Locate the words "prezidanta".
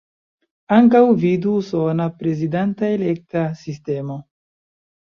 2.23-2.91